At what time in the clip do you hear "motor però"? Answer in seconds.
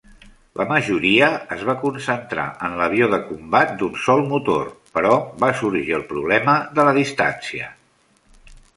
4.33-5.15